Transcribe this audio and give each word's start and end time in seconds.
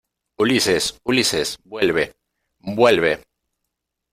¡Ulises!¡ 0.39 0.99
Ulises, 1.03 1.59
vuelve!¡ 1.63 2.15
vuelve! 2.57 3.23